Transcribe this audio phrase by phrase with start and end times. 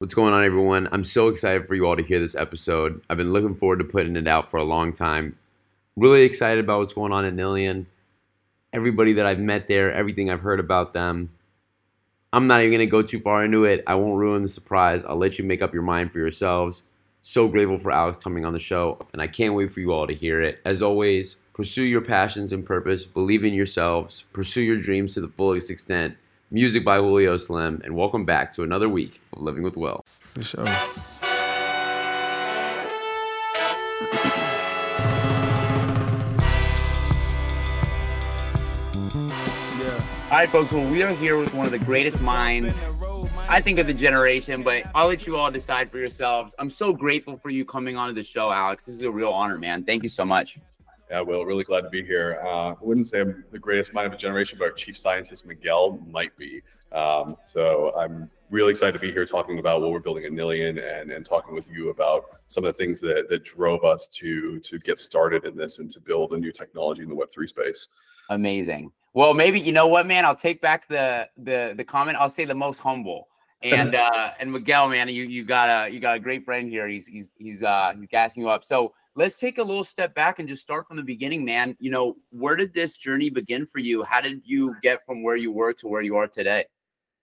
[0.00, 0.88] What's going on, everyone?
[0.92, 3.02] I'm so excited for you all to hear this episode.
[3.10, 5.36] I've been looking forward to putting it out for a long time.
[5.94, 7.84] Really excited about what's going on at Nillion.
[8.72, 11.28] Everybody that I've met there, everything I've heard about them.
[12.32, 13.84] I'm not even going to go too far into it.
[13.86, 15.04] I won't ruin the surprise.
[15.04, 16.84] I'll let you make up your mind for yourselves.
[17.20, 20.06] So grateful for Alex coming on the show, and I can't wait for you all
[20.06, 20.60] to hear it.
[20.64, 25.28] As always, pursue your passions and purpose, believe in yourselves, pursue your dreams to the
[25.28, 26.16] fullest extent
[26.52, 30.04] Music by Julio Slim, and welcome back to another week of Living with Will.
[30.18, 30.66] For sure.
[30.66, 30.76] All
[40.36, 40.72] right, folks.
[40.72, 42.80] Well, we are here with one of the greatest minds,
[43.48, 44.64] I think, of the generation.
[44.64, 46.56] But I'll let you all decide for yourselves.
[46.58, 48.86] I'm so grateful for you coming onto the show, Alex.
[48.86, 49.84] This is a real honor, man.
[49.84, 50.58] Thank you so much.
[51.10, 52.40] Yeah, Will, really glad to be here.
[52.44, 55.44] Uh, I wouldn't say I'm the greatest mind of a generation, but our chief scientist,
[55.44, 56.62] Miguel, might be.
[56.92, 60.80] Um, so I'm really excited to be here talking about what we're building at Nillion
[60.80, 64.60] and, and talking with you about some of the things that, that drove us to,
[64.60, 67.88] to get started in this and to build a new technology in the Web3 space.
[68.28, 68.92] Amazing.
[69.12, 70.24] Well, maybe you know what, man.
[70.24, 72.16] I'll take back the the the comment.
[72.20, 73.26] I'll say the most humble.
[73.62, 76.86] And uh and Miguel, man, you you got a you got a great friend here.
[76.86, 78.64] He's he's he's uh he's gassing you up.
[78.64, 81.76] So let's take a little step back and just start from the beginning, man.
[81.80, 84.02] You know, where did this journey begin for you?
[84.02, 86.64] How did you get from where you were to where you are today?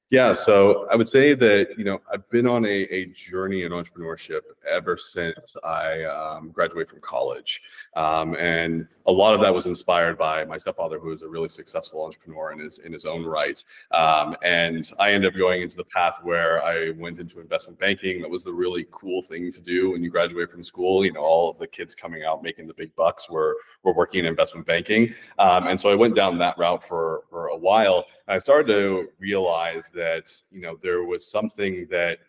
[0.09, 3.73] Yeah, so I would say that you know I've been on a, a journey in
[3.73, 7.61] entrepreneurship ever since I um, graduated from college,
[7.97, 11.47] um, and a lot of that was inspired by my stepfather, who is a really
[11.47, 13.63] successful entrepreneur in his in his own right.
[13.91, 18.21] Um, and I ended up going into the path where I went into investment banking.
[18.21, 21.05] That was the really cool thing to do when you graduate from school.
[21.05, 24.19] You know, all of the kids coming out making the big bucks were were working
[24.19, 28.05] in investment banking, um, and so I went down that route for for a while.
[28.27, 32.19] I started to realize that you know there was something that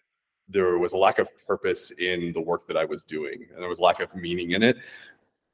[0.48, 3.68] there was a lack of purpose in the work that I was doing, and there
[3.68, 4.78] was lack of meaning in it.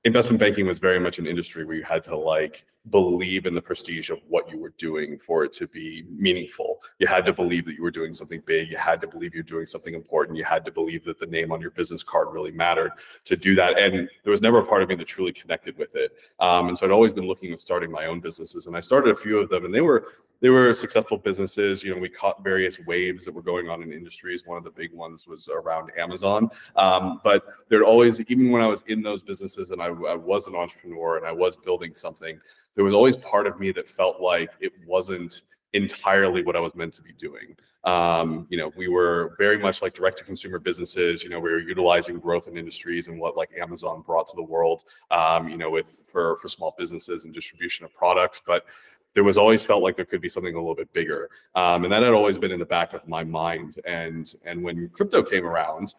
[0.04, 3.62] Investment banking was very much an industry where you had to like believe in the
[3.62, 6.82] prestige of what you were doing for it to be meaningful.
[6.98, 8.70] You had to believe that you were doing something big.
[8.70, 10.36] You had to believe you're doing something important.
[10.36, 12.92] You had to believe that the name on your business card really mattered
[13.24, 13.78] to do that.
[13.78, 16.12] And there was never a part of me that truly connected with it.
[16.38, 19.10] Um, and so I'd always been looking at starting my own businesses, and I started
[19.12, 20.08] a few of them, and they were
[20.40, 21.82] they were successful businesses.
[21.82, 24.46] You know, we caught various waves that were going on in industries.
[24.46, 26.50] One of the big ones was around Amazon.
[26.76, 30.46] Um, but there'd always, even when I was in those businesses and I, I was
[30.46, 32.38] an entrepreneur and I was building something,
[32.74, 35.42] there was always part of me that felt like it wasn't
[35.74, 37.56] entirely what I was meant to be doing.
[37.82, 41.22] Um, you know, we were very much like direct to consumer businesses.
[41.22, 44.42] You know, we were utilizing growth in industries and what like Amazon brought to the
[44.42, 44.84] world.
[45.10, 48.64] Um, you know, with for for small businesses and distribution of products, but
[49.14, 51.92] there was always felt like there could be something a little bit bigger, um, and
[51.92, 53.80] that had always been in the back of my mind.
[53.86, 55.94] And and when crypto came around,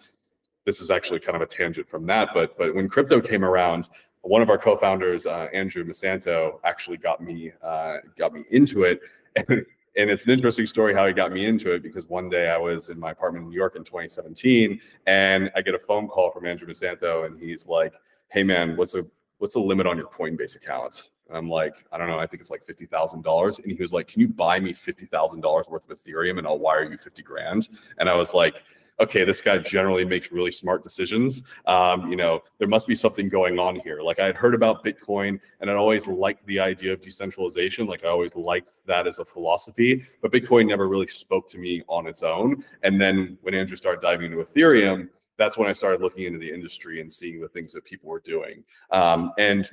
[0.65, 3.89] this is actually kind of a tangent from that, but but when crypto came around,
[4.21, 9.01] one of our co-founders, uh, Andrew Masanto, actually got me uh, got me into it.
[9.97, 12.57] And, it's an interesting story how he got me into it because one day I
[12.57, 16.31] was in my apartment in New York in 2017, and I get a phone call
[16.31, 17.93] from Andrew Masanto, and he's like,
[18.27, 19.05] "Hey man, what's a
[19.37, 22.51] what's the limit on your Coinbase account?" I'm like, I don't know, I think it's
[22.51, 23.59] like fifty thousand dollars.
[23.59, 26.47] And he was like, Can you buy me fifty thousand dollars worth of Ethereum and
[26.47, 27.69] I'll wire you fifty grand?
[27.97, 28.63] And I was like,
[28.99, 31.43] okay, this guy generally makes really smart decisions.
[31.65, 34.01] Um, you know, there must be something going on here.
[34.01, 37.87] Like I had heard about Bitcoin and I'd always liked the idea of decentralization.
[37.87, 41.83] Like I always liked that as a philosophy, but Bitcoin never really spoke to me
[41.89, 42.63] on its own.
[42.83, 46.49] And then when Andrew started diving into Ethereum, that's when I started looking into the
[46.49, 48.63] industry and seeing the things that people were doing.
[48.91, 49.69] Um, and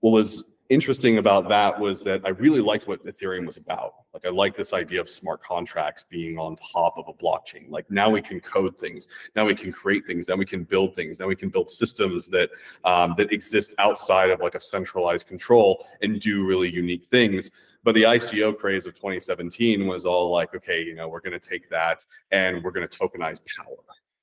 [0.00, 3.94] what was interesting about that was that I really liked what Ethereum was about.
[4.14, 7.68] Like I like this idea of smart contracts being on top of a blockchain.
[7.68, 10.94] Like now we can code things, now we can create things, now we can build
[10.94, 12.50] things, now we can build systems that
[12.84, 17.50] um, that exist outside of like a centralized control and do really unique things.
[17.82, 21.48] But the ICO craze of 2017 was all like, okay, you know, we're going to
[21.48, 23.76] take that and we're going to tokenize power.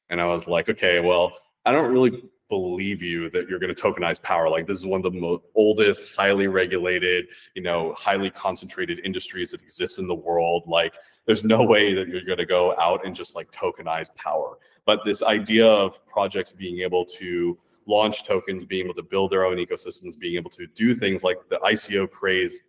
[0.10, 1.34] And I was like, okay, well,
[1.66, 4.50] I don't really believe you that you're going to tokenize power.
[4.50, 9.52] Like this is one of the most oldest, highly regulated, you know, highly concentrated industries
[9.52, 10.64] that exists in the world.
[10.66, 10.96] Like
[11.26, 14.58] there's no way that you're going to go out and just like tokenize power.
[14.86, 19.46] But this idea of projects being able to launch tokens, being able to build their
[19.46, 22.62] own ecosystems, being able to do things like the ICO craze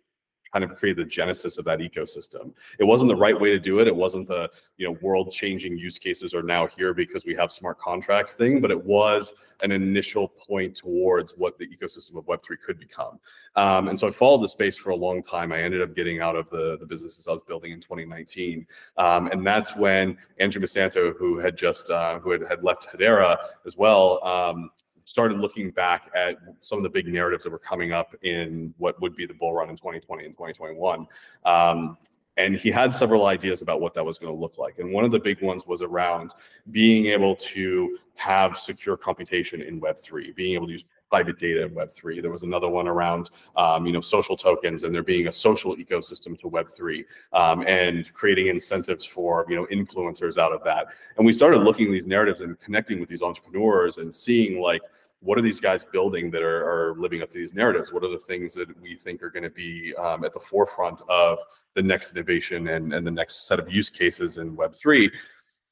[0.51, 2.51] kind of created the genesis of that ecosystem.
[2.79, 3.87] It wasn't the right way to do it.
[3.87, 7.51] It wasn't the you know world changing use cases are now here because we have
[7.51, 12.59] smart contracts thing, but it was an initial point towards what the ecosystem of Web3
[12.65, 13.19] could become.
[13.55, 15.51] Um, and so I followed the space for a long time.
[15.51, 18.65] I ended up getting out of the, the businesses I was building in 2019.
[18.97, 23.37] Um, and that's when Andrew Masanto, who had just uh, who had, had left Hedera
[23.65, 24.69] as well, um,
[25.09, 29.01] started looking back at some of the big narratives that were coming up in what
[29.01, 31.07] would be the bull run in 2020 and 2021.
[31.45, 31.97] Um,
[32.37, 34.77] and he had several ideas about what that was going to look like.
[34.77, 36.35] And one of the big ones was around
[36.69, 41.71] being able to have secure computation in Web3, being able to use private data in
[41.71, 42.21] Web3.
[42.21, 45.75] There was another one around, um, you know, social tokens and there being a social
[45.75, 47.03] ecosystem to Web3
[47.33, 50.89] um, and creating incentives for, you know, influencers out of that.
[51.17, 54.83] And we started looking at these narratives and connecting with these entrepreneurs and seeing like,
[55.21, 57.91] what are these guys building that are, are living up to these narratives?
[57.91, 61.01] What are the things that we think are going to be um, at the forefront
[61.09, 61.39] of
[61.75, 65.11] the next innovation and, and the next set of use cases in Web3?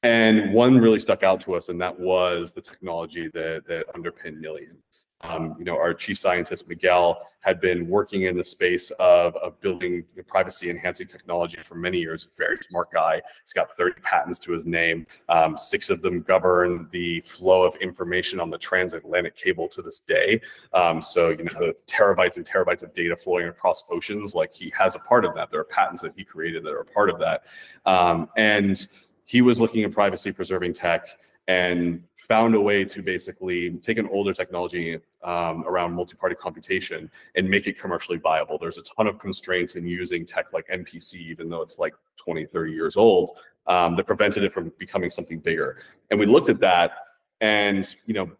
[0.02, 4.44] And one really stuck out to us, and that was the technology that, that underpinned
[4.44, 4.76] Nillion.
[5.22, 9.60] Um, you know, our chief scientist Miguel had been working in the space of, of
[9.60, 12.28] building privacy enhancing technology for many years.
[12.36, 13.20] Very smart guy.
[13.42, 15.06] He's got 30 patents to his name.
[15.28, 20.00] Um, six of them govern the flow of information on the transatlantic cable to this
[20.00, 20.40] day.
[20.72, 24.94] Um, so, you know, terabytes and terabytes of data flowing across oceans, like he has
[24.94, 25.50] a part of that.
[25.50, 27.44] There are patents that he created that are a part of that.
[27.86, 28.86] Um, and
[29.24, 31.08] he was looking at privacy preserving tech
[31.48, 37.48] and found a way to basically take an older technology um, around multi-party computation and
[37.48, 38.58] make it commercially viable.
[38.58, 42.44] There's a ton of constraints in using tech like MPC, even though it's like 20,
[42.44, 45.78] 30 years old, um, that prevented it from becoming something bigger.
[46.10, 46.92] And we looked at that
[47.40, 48.30] and, you know,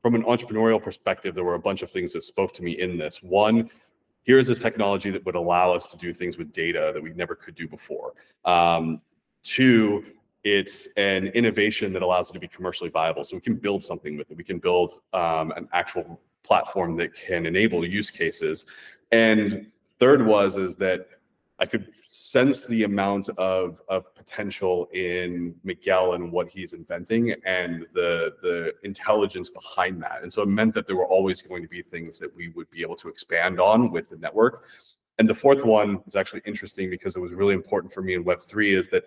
[0.00, 2.98] from an entrepreneurial perspective, there were a bunch of things that spoke to me in
[2.98, 3.22] this.
[3.22, 3.68] One,
[4.24, 7.34] here's this technology that would allow us to do things with data that we never
[7.34, 8.12] could do before.
[8.44, 8.98] Um,
[9.42, 10.04] two,
[10.44, 13.24] it's an innovation that allows it to be commercially viable.
[13.24, 14.36] So we can build something with it.
[14.36, 18.66] We can build um, an actual platform that can enable use cases.
[19.12, 21.06] And third was is that
[21.58, 27.86] I could sense the amount of, of potential in Miguel and what he's inventing and
[27.92, 30.22] the the intelligence behind that.
[30.22, 32.68] And so it meant that there were always going to be things that we would
[32.70, 34.64] be able to expand on with the network.
[35.18, 38.24] And the fourth one is actually interesting because it was really important for me in
[38.24, 39.04] Web3 is that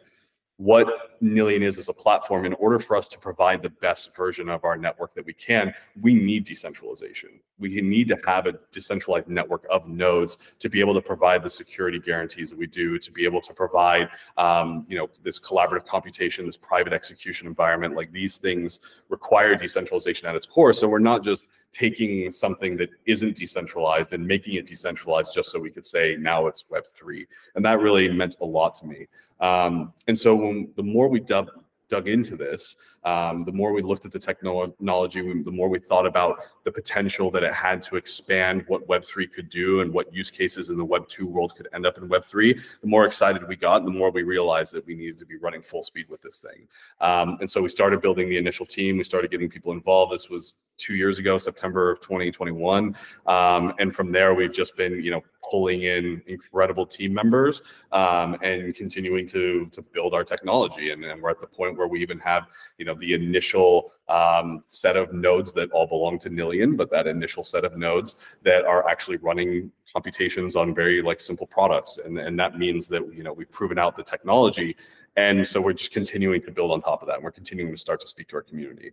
[0.58, 4.48] what Nillion is as a platform, in order for us to provide the best version
[4.48, 7.30] of our network that we can, we need decentralization.
[7.60, 11.50] We need to have a decentralized network of nodes to be able to provide the
[11.50, 15.86] security guarantees that we do, to be able to provide, um, you know, this collaborative
[15.86, 17.96] computation, this private execution environment.
[17.96, 18.80] Like these things
[19.10, 20.72] require decentralization at its core.
[20.74, 25.60] So we're not just taking something that isn't decentralized and making it decentralized just so
[25.60, 27.28] we could say now it's Web3.
[27.56, 29.08] And that really meant a lot to me.
[29.42, 31.52] Um, and so when, the more we dug,
[31.90, 36.06] dug into this, um, the more we looked at the technology, the more we thought
[36.06, 40.32] about the potential that it had to expand what Web3 could do and what use
[40.32, 43.86] cases in the Web2 world could end up in Web3, the more excited we got,
[43.86, 46.68] the more we realized that we needed to be running full speed with this thing.
[47.02, 48.98] Um, and so we started building the initial team.
[48.98, 50.14] We started getting people involved.
[50.14, 52.96] This was two years ago, September of 2021.
[53.28, 57.62] Um, and from there, we've just been, you know, pulling in incredible team members
[57.92, 60.92] um, and continuing to to build our technology.
[60.92, 62.48] And, and, we're at the point where we even have,
[62.78, 67.08] you know, the initial um, set of nodes that all belong to Nillion, but that
[67.08, 72.00] initial set of nodes that are actually running computations on very like simple products.
[72.04, 74.76] And, and that means that, you know, we've proven out the technology.
[75.16, 77.16] And so we're just continuing to build on top of that.
[77.16, 78.92] And we're continuing to start to speak to our community.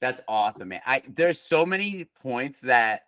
[0.00, 0.80] That's awesome, man.
[0.86, 3.02] I there's so many points that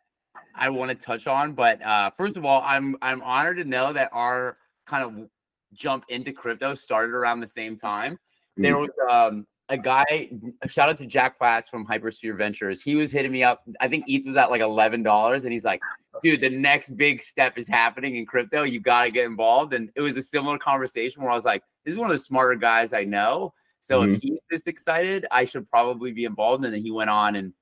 [0.55, 3.93] I want to touch on, but uh, first of all, I'm I'm honored to know
[3.93, 5.29] that our kind of
[5.73, 8.19] jump into crypto started around the same time.
[8.59, 8.63] Mm.
[8.63, 10.31] There was um, a guy.
[10.63, 12.83] A shout out to Jack Platts from Hypersphere Ventures.
[12.83, 13.63] He was hitting me up.
[13.81, 15.81] I think ETH was at like eleven dollars, and he's like,
[16.23, 18.63] "Dude, the next big step is happening in crypto.
[18.63, 21.63] You got to get involved." And it was a similar conversation where I was like,
[21.85, 24.15] "This is one of the smarter guys I know." So mm-hmm.
[24.15, 26.65] if he's this excited, I should probably be involved.
[26.65, 27.53] And then he went on and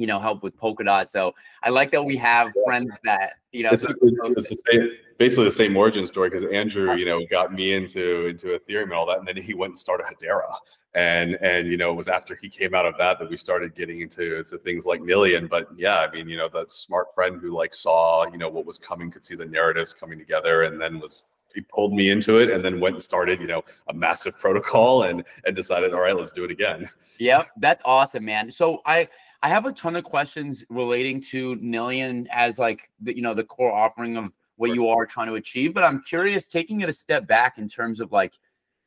[0.00, 1.08] you know help with Polkadot.
[1.08, 3.70] So I like that we have friends that you know.
[3.70, 7.52] It's, it's, it's the same, basically the same origin story because Andrew, you know, got
[7.52, 10.54] me into into Ethereum and all that, and then he went and started Hedera.
[10.94, 13.76] And and you know it was after he came out of that that we started
[13.76, 15.48] getting into, into things like Nillion.
[15.48, 18.64] But yeah, I mean you know that smart friend who like saw you know what
[18.66, 22.38] was coming, could see the narratives coming together, and then was he pulled me into
[22.38, 26.00] it and then went and started, you know, a massive protocol and and decided, all
[26.00, 26.88] right, let's do it again.
[27.20, 28.50] Yep, that's awesome, man.
[28.50, 29.06] So I
[29.42, 33.44] I have a ton of questions relating to Nillion as like the you know the
[33.44, 35.72] core offering of what you are trying to achieve.
[35.72, 38.34] But I'm curious, taking it a step back in terms of like,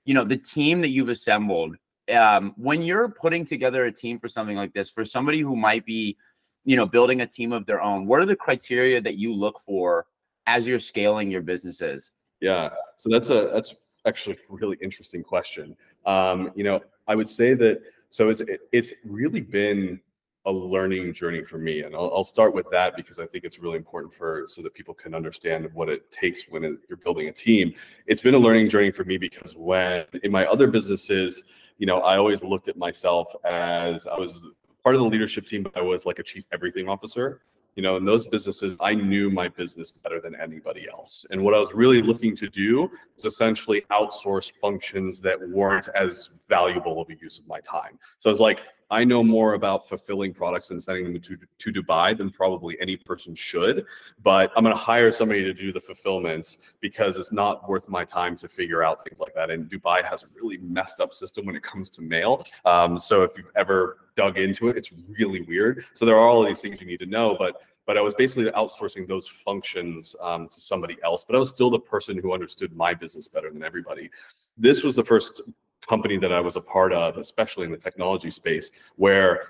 [0.06, 1.76] you know, the team that you've assembled.
[2.14, 5.84] Um, when you're putting together a team for something like this, for somebody who might
[5.84, 6.16] be,
[6.64, 9.60] you know, building a team of their own, what are the criteria that you look
[9.60, 10.06] for
[10.46, 12.12] as you're scaling your businesses?
[12.40, 13.74] Yeah, so that's a that's
[14.06, 15.76] actually a really interesting question.
[16.06, 17.82] Um, you know, I would say that
[18.12, 20.00] so it's it, it's really been
[20.46, 23.60] a learning journey for me and I'll, I'll, start with that because i think it's
[23.60, 27.30] really important for so that people can understand what it takes when it, you're building
[27.30, 27.74] a team.
[28.08, 31.44] It's been a learning journey for me because when in my other businesses
[31.78, 34.48] you know i always looked at myself as i was
[34.84, 37.42] part of the leadership team but i was like a chief everything officer
[37.76, 41.26] you know in those businesses i knew my business better than anybody else.
[41.32, 46.30] And what i was really looking to do was essentially outsource functions that weren't as
[46.50, 47.98] valuable of a use of my time.
[48.20, 48.60] So it's like
[48.92, 52.98] I know more about fulfilling products and sending them to, to Dubai than probably any
[52.98, 53.86] person should.
[54.22, 58.06] But I'm going to hire somebody to do the fulfillments because it's not worth my
[58.06, 59.50] time to figure out things like that.
[59.50, 62.46] And Dubai has a really messed up system when it comes to mail.
[62.66, 65.86] Um, so if you've ever dug into it, it's really weird.
[65.94, 67.36] So there are all these things you need to know.
[67.38, 71.24] But but I was basically outsourcing those functions um, to somebody else.
[71.24, 74.10] But I was still the person who understood my business better than everybody.
[74.58, 75.42] This was the first
[75.88, 79.48] company that I was a part of, especially in the technology space, where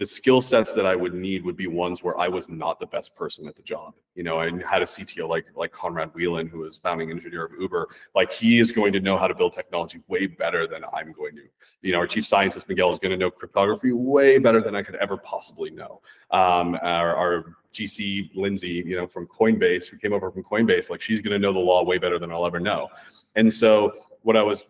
[0.00, 2.86] the skill sets that I would need would be ones where I was not the
[2.86, 3.92] best person at the job.
[4.14, 7.52] You know, I had a CTO like like Conrad Whelan, who is founding engineer of
[7.60, 7.86] Uber.
[8.14, 11.36] Like he is going to know how to build technology way better than I'm going
[11.36, 11.42] to.
[11.82, 14.82] You know, our chief scientist Miguel is going to know cryptography way better than I
[14.82, 16.00] could ever possibly know.
[16.30, 21.02] Um, our, our GC Lindsay, you know, from Coinbase, who came over from Coinbase, like
[21.02, 22.88] she's going to know the law way better than I'll ever know.
[23.36, 24.64] And so what I was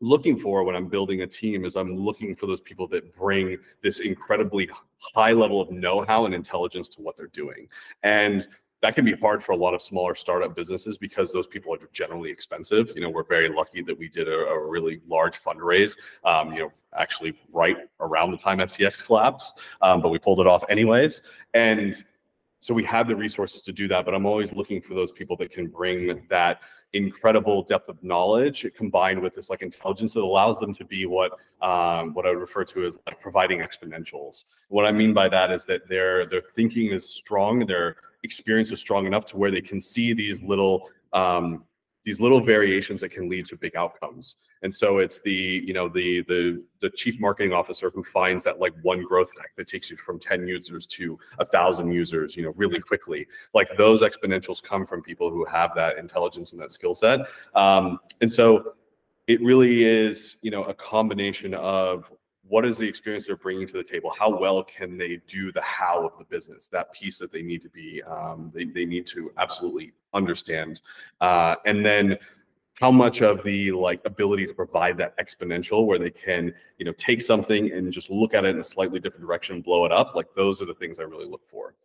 [0.00, 3.58] looking for when I'm building a team is I'm looking for those people that bring
[3.82, 4.68] this incredibly
[5.14, 7.68] high level of know-how and intelligence to what they're doing.
[8.02, 8.46] And
[8.82, 11.78] that can be hard for a lot of smaller startup businesses because those people are
[11.92, 12.90] generally expensive.
[12.94, 15.98] You know, we're very lucky that we did a, a really large fundraise.
[16.24, 20.46] Um, you know, actually right around the time FTX collapsed, um, but we pulled it
[20.46, 21.22] off anyways.
[21.54, 22.04] And
[22.60, 24.04] so we have the resources to do that.
[24.04, 26.60] But I'm always looking for those people that can bring that
[26.92, 31.32] incredible depth of knowledge combined with this like intelligence that allows them to be what
[31.62, 34.44] um, what I would refer to as like providing exponentials.
[34.68, 38.80] What I mean by that is that their their thinking is strong, their experience is
[38.80, 41.64] strong enough to where they can see these little um,
[42.04, 44.36] these little variations that can lead to big outcomes.
[44.62, 48.58] And so it's the, you know, the the the chief marketing officer who finds that
[48.58, 52.42] like one growth hack that takes you from 10 users to a thousand users, you
[52.42, 53.26] know, really quickly.
[53.52, 57.20] Like those exponentials come from people who have that intelligence and that skill set.
[57.54, 58.72] Um, and so
[59.26, 62.10] it really is, you know, a combination of
[62.50, 64.10] what is the experience they're bringing to the table?
[64.10, 66.66] How well can they do the how of the business?
[66.66, 70.80] That piece that they need to be um, they, they need to absolutely understand.
[71.20, 72.18] Uh, and then
[72.74, 76.92] how much of the like ability to provide that exponential where they can you know
[76.94, 79.92] take something and just look at it in a slightly different direction and blow it
[79.92, 81.76] up like those are the things i really look for.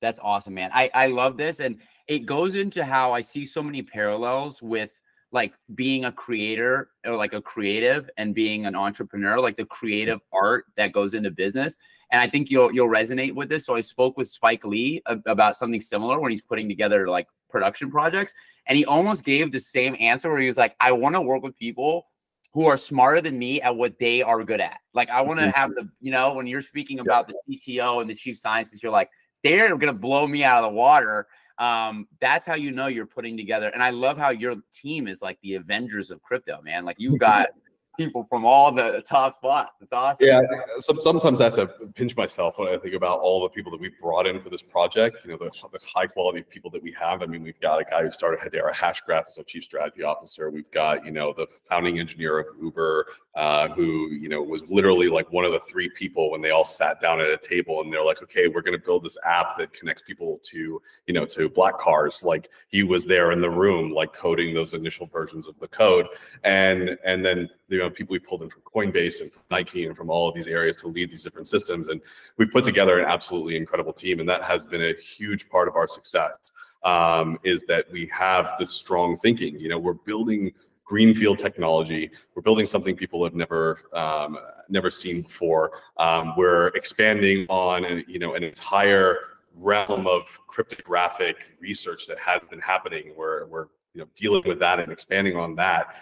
[0.00, 0.70] That's awesome man.
[0.74, 5.00] I i love this and it goes into how i see so many parallels with
[5.36, 10.18] like being a creator or like a creative and being an entrepreneur like the creative
[10.32, 11.76] art that goes into business.
[12.10, 13.66] And i think you'll you'll resonate with this.
[13.66, 17.90] So i spoke with spike lee about something similar when he's putting together like production
[17.90, 18.32] projects.
[18.66, 21.42] And he almost gave the same answer where he was like i want to work
[21.42, 22.06] with people
[22.54, 24.78] who are smarter than me at what they are good at.
[24.94, 25.60] Like i want to mm-hmm.
[25.60, 28.90] have the you know when you're speaking about the cto and the chief scientist you're
[28.90, 29.10] like
[29.44, 31.26] they're going to blow me out of the water
[31.58, 33.68] um, that's how you know you're putting together.
[33.68, 36.84] And I love how your team is like the Avengers of crypto, man.
[36.84, 37.48] Like you got
[37.96, 39.72] people from all the top spots.
[39.80, 40.26] It's awesome.
[40.26, 40.42] Yeah,
[40.78, 43.80] some, sometimes I have to pinch myself when I think about all the people that
[43.80, 45.20] we brought in for this project.
[45.24, 47.22] You know, the, the high quality of people that we have.
[47.22, 50.50] I mean, we've got a guy who started Hedera Hashgraph as our chief strategy officer.
[50.50, 55.08] We've got you know the founding engineer of Uber, uh, who you know was literally
[55.08, 57.92] like one of the three people when they all sat down at a table and
[57.92, 61.26] they're like, okay, we're going to build this app that connects people to you know
[61.26, 62.22] to black cars.
[62.24, 66.06] Like he was there in the room, like coding those initial versions of the code,
[66.44, 69.94] and and then you know people we pulled in from Coinbase and from Nike and
[69.94, 72.00] from all of these areas to lead these different systems, and
[72.38, 75.76] we've put together an absolutely incredible team, and that has been a huge part of
[75.76, 76.52] our success.
[76.84, 79.58] Um, is that we have this strong thinking.
[79.58, 80.52] You know, we're building
[80.86, 82.10] greenfield technology.
[82.34, 84.38] We're building something people have never um,
[84.68, 85.82] never seen before.
[85.98, 89.18] Um, we're expanding on you know an entire
[89.58, 93.12] realm of cryptographic research that has been happening.
[93.16, 95.96] We're we're you know dealing with that and expanding on that.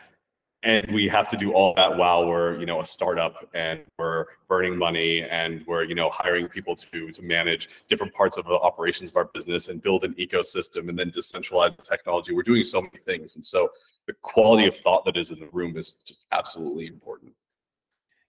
[0.65, 4.27] And we have to do all that while we're you know a startup and we're
[4.49, 8.55] burning money and we're you know hiring people to to manage different parts of the
[8.55, 12.33] operations of our business and build an ecosystem and then decentralize the technology.
[12.33, 13.37] We're doing so many things.
[13.37, 13.69] And so
[14.07, 17.33] the quality of thought that is in the room is just absolutely important.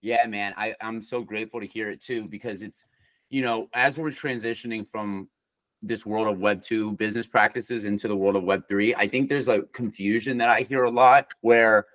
[0.02, 0.54] Yeah man.
[0.56, 2.84] I, i'm so grateful to hear it too because it's
[3.30, 5.28] you know as we're transitioning from
[5.82, 9.28] this world of web 2 business practices into the world of web 3 i think
[9.28, 11.86] there's a confusion that i hear a lot where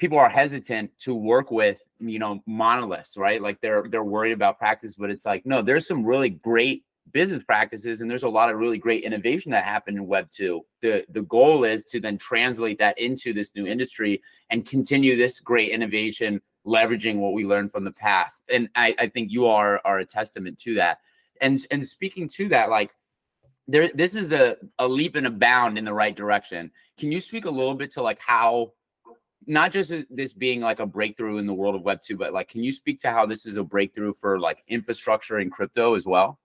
[0.00, 3.40] people are hesitant to work with you know monoliths right?
[3.40, 7.42] Like they're they're worried about practice but it's like no there's some really great business
[7.42, 11.04] practices and there's a lot of really great innovation that happened in web 2 the
[11.10, 15.70] the goal is to then translate that into this new industry and continue this great
[15.70, 18.42] innovation leveraging what we learned from the past.
[18.52, 20.98] And i, I think you are are a testament to that.
[21.40, 22.94] And and speaking to that like
[23.68, 26.70] there this is a, a leap and a bound in the right direction.
[26.98, 28.72] Can you speak a little bit to like how
[29.46, 32.48] not just this being like a breakthrough in the world of web 2 but like
[32.48, 36.06] can you speak to how this is a breakthrough for like infrastructure and crypto as
[36.06, 36.38] well?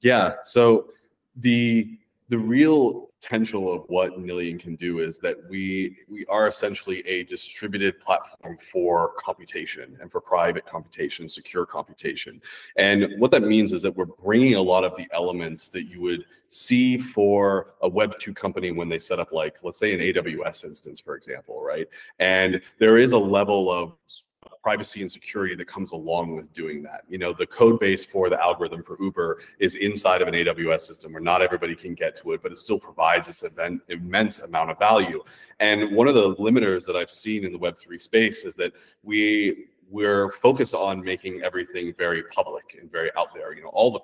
[0.00, 0.88] Yeah so
[1.36, 1.98] the
[2.34, 7.22] the real potential of what Nillion can do is that we we are essentially a
[7.22, 12.42] distributed platform for computation and for private computation, secure computation.
[12.76, 16.00] And what that means is that we're bringing a lot of the elements that you
[16.00, 20.00] would see for a Web 2 company when they set up like let's say an
[20.00, 21.86] AWS instance for example, right?
[22.18, 23.92] And there is a level of
[24.64, 27.02] privacy and security that comes along with doing that.
[27.06, 30.80] You know, the code base for the algorithm for Uber is inside of an AWS
[30.80, 34.38] system where not everybody can get to it, but it still provides this event, immense
[34.38, 35.22] amount of value.
[35.60, 39.66] And one of the limiters that I've seen in the Web3 space is that we
[39.90, 43.54] we're focused on making everything very public and very out there.
[43.54, 44.00] You know, all the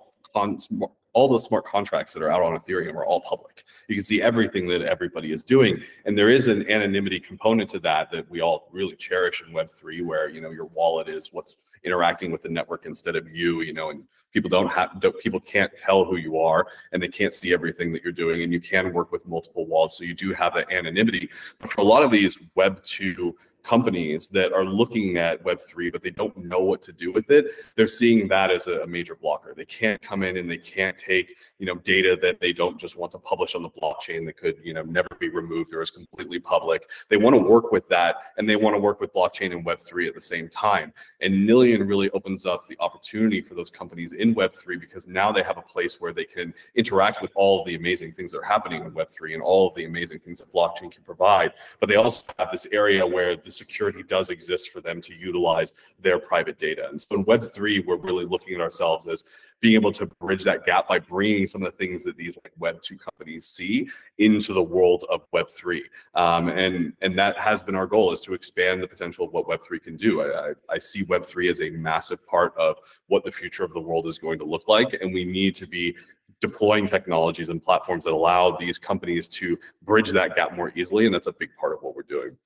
[1.12, 3.64] all the smart contracts that are out on Ethereum are all public.
[3.88, 7.80] You can see everything that everybody is doing, and there is an anonymity component to
[7.80, 11.32] that that we all really cherish in Web three, where you know your wallet is
[11.32, 13.62] what's interacting with the network instead of you.
[13.62, 17.08] You know, and people don't have don't, people can't tell who you are, and they
[17.08, 20.14] can't see everything that you're doing, and you can work with multiple wallets, so you
[20.14, 21.28] do have that anonymity.
[21.58, 26.02] But for a lot of these Web two companies that are looking at Web3, but
[26.02, 29.54] they don't know what to do with it, they're seeing that as a, major blocker.
[29.56, 32.96] They can't come in and they can't take, you know, data that they don't just
[32.96, 35.92] want to publish on the blockchain that could, you know, never be removed or is
[35.92, 36.90] completely public.
[37.08, 40.08] They want to work with that and they want to work with blockchain and Web3
[40.08, 40.92] at the same time.
[41.20, 45.42] And Nillion really opens up the opportunity for those companies in Web3 because now they
[45.44, 48.44] have a place where they can interact with all of the amazing things that are
[48.44, 51.52] happening in Web3 and all of the amazing things that blockchain can provide.
[51.78, 55.74] But they also have this area where the security does exist for them to utilize
[55.98, 56.88] their private data.
[56.88, 59.24] And so in Web3, we're really looking at ourselves as
[59.60, 62.52] being able to bridge that gap by bringing some of the things that these like
[62.60, 65.80] Web2 companies see into the world of Web3.
[66.14, 69.46] Um, and, and that has been our goal is to expand the potential of what
[69.46, 70.22] Web3 can do.
[70.22, 72.76] I, I, I see Web3 as a massive part of
[73.08, 74.94] what the future of the world is going to look like.
[75.00, 75.96] And we need to be
[76.40, 81.06] deploying technologies and platforms that allow these companies to bridge that gap more easily.
[81.06, 82.36] And that's a big part of what we're doing.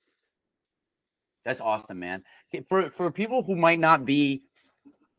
[1.45, 2.23] That's awesome, man.
[2.69, 4.43] For for people who might not be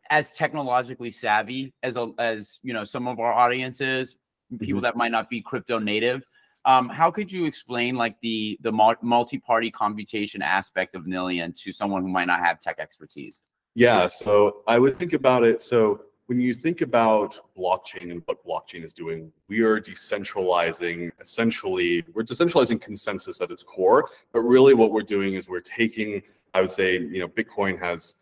[0.09, 4.15] as technologically savvy as a, as you know some of our audiences,
[4.59, 4.83] people mm-hmm.
[4.83, 6.23] that might not be crypto native,
[6.65, 12.01] um, how could you explain like the the multi-party computation aspect of Nillion to someone
[12.01, 13.41] who might not have tech expertise?
[13.75, 15.61] Yeah, so I would think about it.
[15.61, 22.03] So when you think about blockchain and what blockchain is doing, we are decentralizing essentially,
[22.13, 24.09] we're decentralizing consensus at its core.
[24.33, 26.21] But really, what we're doing is we're taking,
[26.53, 28.15] I would say, you know, Bitcoin has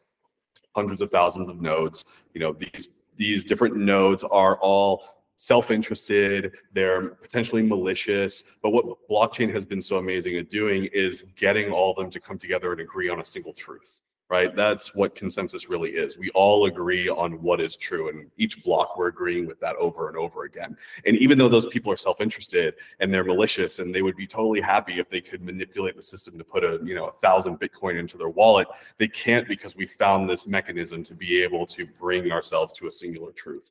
[0.76, 2.06] hundreds of thousands of nodes.
[2.34, 5.04] You know, these these different nodes are all
[5.36, 11.72] self-interested they're potentially malicious but what blockchain has been so amazing at doing is getting
[11.72, 14.02] all of them to come together and agree on a single truth
[14.34, 14.56] right?
[14.56, 16.18] That's what consensus really is.
[16.18, 20.08] We all agree on what is true, and each block we're agreeing with that over
[20.08, 20.76] and over again.
[21.06, 24.60] And even though those people are self-interested and they're malicious, and they would be totally
[24.60, 28.00] happy if they could manipulate the system to put a you know a thousand Bitcoin
[28.00, 28.68] into their wallet,
[28.98, 32.92] they can't because we found this mechanism to be able to bring ourselves to a
[32.92, 33.70] singular truth.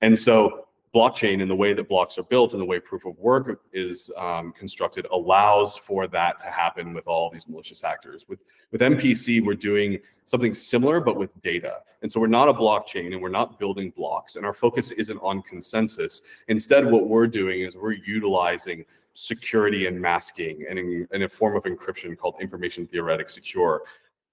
[0.00, 3.16] And so blockchain and the way that blocks are built and the way proof of
[3.18, 8.26] work is um, constructed allows for that to happen with all these malicious actors.
[8.28, 8.40] With
[8.72, 11.78] with MPC, we're doing something similar but with data.
[12.02, 15.18] And so we're not a blockchain and we're not building blocks and our focus isn't
[15.18, 16.22] on consensus.
[16.48, 21.56] Instead, what we're doing is we're utilizing security and masking and in, in a form
[21.56, 23.82] of encryption called information theoretic secure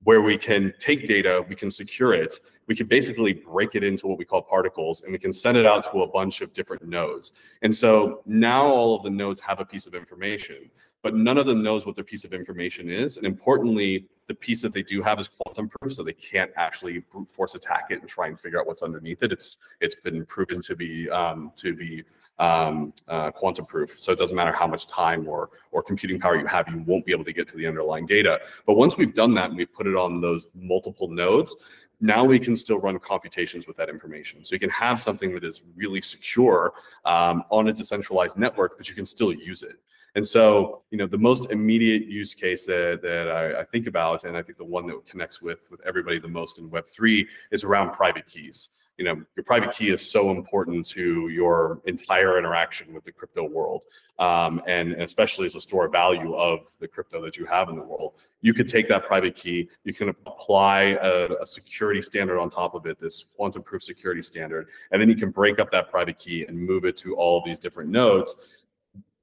[0.04, 4.08] where we can take data, we can secure it, we can basically break it into
[4.08, 6.86] what we call particles, and we can send it out to a bunch of different
[6.86, 7.32] nodes.
[7.62, 10.69] And so now all of the nodes have a piece of information.
[11.08, 13.17] but none of them knows what their piece of information is.
[13.17, 16.99] And importantly, the piece that they do have is quantum proof, so they can't actually
[17.12, 19.32] brute force attack it and try and figure out what's underneath it.
[19.32, 22.03] It's it's been proven to be um, to be
[22.39, 23.95] um, uh, quantum proof.
[24.01, 27.06] So it doesn't matter how much time or or computing power you have, you won't
[27.06, 28.41] be able to get to the underlying data.
[28.65, 31.56] But once we've done that and we've put it on those multiple nodes,
[31.99, 34.43] now we can still run computations with that information.
[34.43, 36.73] So you can have something that is really secure
[37.05, 39.77] um, on a decentralized network, but you can still use it.
[40.15, 44.23] And so, you know, the most immediate use case that, that I, I, think about,
[44.23, 47.63] and I think the one that connects with with everybody the most in Web3 is
[47.63, 52.93] around private keys you know your private key is so important to your entire interaction
[52.93, 53.86] with the crypto world
[54.19, 57.75] um, and, especially as a store of value of the crypto that you have in
[57.75, 58.13] the world.
[58.41, 62.73] You could take that private key you can apply a, a security standard on top
[62.73, 66.17] of it this quantum proof security standard and then you can break up that private
[66.17, 68.47] key and move it to all these different nodes.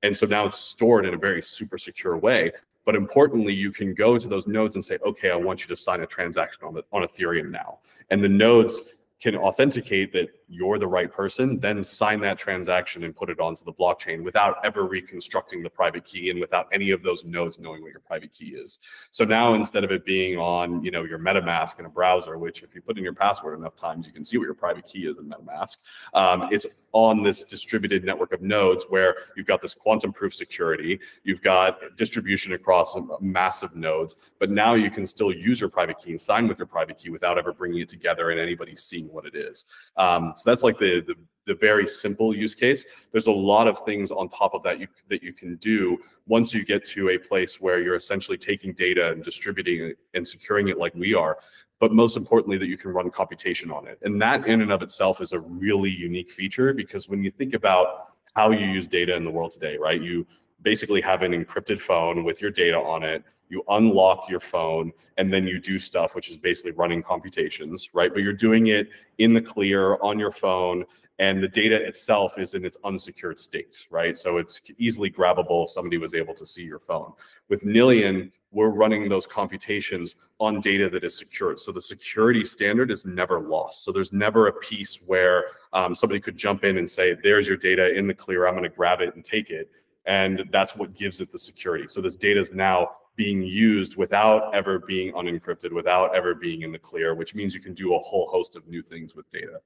[0.03, 2.53] And so now it's stored in a very super secure way.
[2.85, 5.77] But importantly, you can go to those nodes and say, okay, I want you to
[5.81, 7.79] sign a transaction on, the, on Ethereum now.
[8.11, 8.79] And the nodes
[9.21, 13.65] can authenticate that you're the right person, then sign that transaction and put it onto
[13.65, 17.83] the blockchain without ever reconstructing the private key and without any of those nodes knowing
[17.83, 18.79] what your private key is.
[19.11, 22.63] So now instead of it being on, you know, your MetaMask in a browser, which
[22.63, 25.07] if you put in your password enough times, you can see what your private key
[25.07, 25.79] is in MetaMask.
[26.13, 31.01] Um, it's on this distributed network of nodes where you've got this quantum proof security,
[31.25, 36.11] you've got distribution across massive nodes, but now you can still use your private key
[36.11, 39.27] and sign with your private key without ever bringing it together and anybody seeing what
[39.27, 39.65] it is.
[39.97, 41.15] Um, so that's like the, the
[41.47, 42.87] the very simple use case.
[43.13, 46.55] There's a lot of things on top of that you that you can do once
[46.55, 50.69] you get to a place where you're essentially taking data and distributing it and securing
[50.69, 51.39] it like we are.
[51.81, 53.99] But most importantly, that you can run computation on it.
[54.03, 57.53] And that in and of itself is a really unique feature because when you think
[57.53, 60.01] about how you use data in the world today, right?
[60.01, 60.27] You
[60.63, 65.33] basically have an encrypted phone with your data on it you unlock your phone and
[65.33, 68.13] then you do stuff which is basically running computations right?
[68.13, 70.85] But you're doing it in the clear on your phone
[71.21, 74.17] and the data itself is in its unsecured state right?
[74.17, 77.13] So it's easily grabbable if somebody was able to see your phone.
[77.49, 81.59] With Nillion we're running those computations on data that is secured.
[81.59, 83.85] So the security standard is never lost.
[83.85, 87.57] So there's never a piece where um, somebody could jump in and say there's your
[87.57, 88.47] data in the clear.
[88.47, 89.71] I'm going to grab it and take it.
[90.07, 91.87] And that's what gives it the security.
[91.89, 96.73] So this data is now being used without ever being unencrypted, without ever being in
[96.73, 99.61] the clear, which means you can do a whole host of new things with data.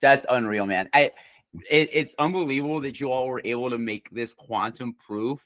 [0.00, 0.88] That's unreal, man.
[0.92, 1.12] I
[1.70, 5.42] it, it's unbelievable that you all were able to make this quantum proof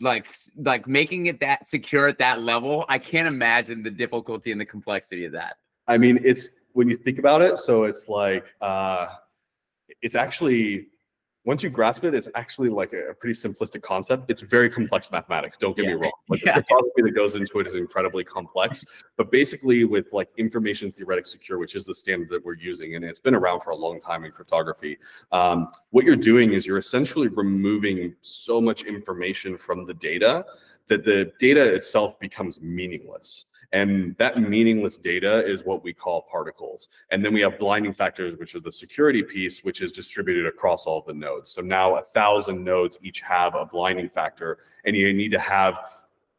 [0.00, 4.60] like like making it that secure at that level i can't imagine the difficulty and
[4.60, 8.46] the complexity of that i mean it's when you think about it so it's like
[8.60, 9.06] uh
[10.00, 10.88] it's actually
[11.44, 14.30] once you grasp it, it's actually like a, pretty simplistic concept.
[14.30, 15.56] It's very complex mathematics.
[15.60, 15.94] Don't get yeah.
[15.94, 16.12] me wrong.
[16.28, 16.54] Like yeah.
[16.54, 18.84] the cryptography that goes into it is incredibly complex.
[19.16, 23.04] But basically, with like information theoretic secure, which is the standard that we're using, and
[23.04, 24.98] it's been around for a long time in cryptography,
[25.32, 30.44] um, what you're doing is you're essentially removing so much information from the data
[30.88, 33.46] that the data itself becomes meaningless.
[33.72, 36.88] And that meaningless data is what we call particles.
[37.10, 40.86] And then we have blinding factors, which are the security piece, which is distributed across
[40.86, 41.50] all the nodes.
[41.50, 45.78] So now a thousand nodes each have a blinding factor, and you need to have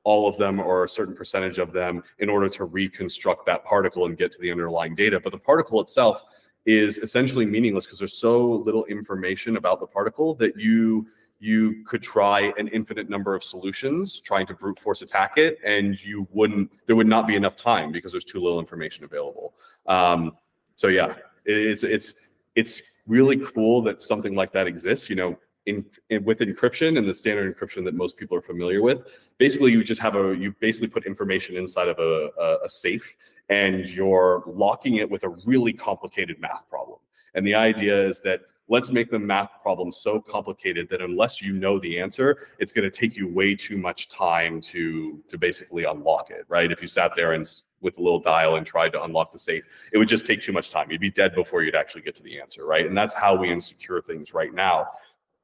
[0.04, 4.06] all of them or a certain percentage of them in order to reconstruct that particle
[4.06, 5.20] and get to the underlying data.
[5.20, 6.24] But the particle itself
[6.66, 11.08] is essentially meaningless because there's so little information about the particle that you
[11.44, 16.02] you could try an infinite number of solutions trying to brute force attack it and
[16.02, 19.54] you wouldn't there would not be enough time because there's too little information available.
[19.86, 20.38] Um,
[20.76, 22.16] so yeah it's it's
[22.56, 27.08] it's really cool that something like that exists you know in, in, with encryption and
[27.08, 29.00] the standard encryption that most people are familiar with.
[29.38, 33.18] Basically you just have a you basically put information inside of a, a, a safe
[33.50, 37.00] and you're locking it with a really complicated math problem.
[37.34, 41.54] And the idea is that let's make the math problem so complicated that unless you
[41.54, 45.84] know the answer, it's going to take you way too much time to to basically
[45.84, 46.72] unlock it, right?
[46.72, 47.46] If you sat there and
[47.82, 50.54] with a little dial and tried to unlock the safe, it would just take too
[50.54, 50.90] much time.
[50.90, 52.86] You'd be dead before you'd actually get to the answer, right?
[52.86, 54.88] And that's how we insecure things right now.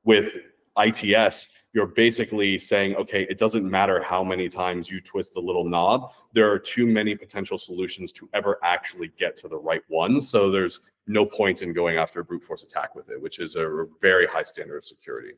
[0.06, 0.38] With
[0.78, 5.66] ITS, you're basically saying, okay, it doesn't matter how many times you twist the little
[5.66, 6.12] knob.
[6.34, 10.22] There are too many potential solutions to ever actually get to the right one.
[10.22, 13.56] So there's no point in going after a brute force attack with it, which is
[13.56, 15.34] a very high standard of security.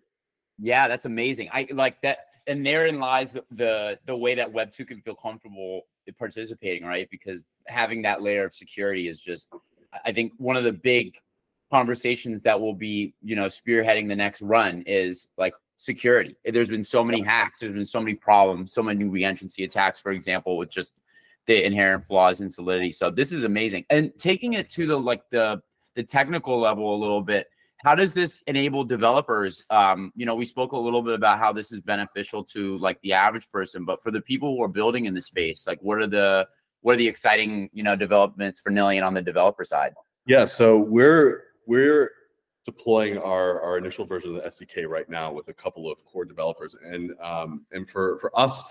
[0.59, 1.49] Yeah, that's amazing.
[1.51, 5.83] I like that, and therein lies the the way that Web two can feel comfortable
[6.19, 7.07] participating, right?
[7.09, 9.47] Because having that layer of security is just,
[10.05, 11.17] I think, one of the big
[11.71, 16.35] conversations that will be, you know, spearheading the next run is like security.
[16.43, 20.11] There's been so many hacks, there's been so many problems, so many reentrancy attacks, for
[20.11, 20.93] example, with just
[21.47, 22.91] the inherent flaws in Solidity.
[22.91, 23.85] So this is amazing.
[23.89, 25.61] And taking it to the like the
[25.95, 29.65] the technical level a little bit, how does this enable developers?
[29.69, 33.01] Um, you know, we spoke a little bit about how this is beneficial to like
[33.01, 35.97] the average person, but for the people who are building in the space, like what
[35.97, 36.47] are the
[36.81, 39.93] what are the exciting you know developments for Nillion on the developer side?
[40.25, 42.11] Yeah, so we're we're
[42.65, 46.25] deploying our, our initial version of the SDK right now with a couple of core
[46.25, 46.75] developers.
[46.83, 48.63] And um, and for for us,